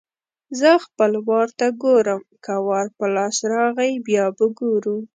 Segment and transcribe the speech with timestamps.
[0.59, 4.97] زه خپل وار ته ګورم؛ که وار په لاس راغی- بیا به ګورو.